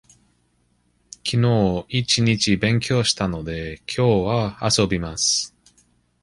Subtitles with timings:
[1.21, 5.55] きのう一日勉強したので、きょうは遊びます。